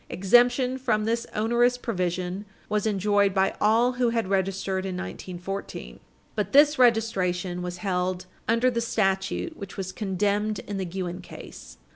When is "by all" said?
3.35-3.91